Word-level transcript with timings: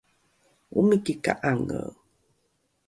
omiki 0.77 1.13
ka’ange 1.23 1.81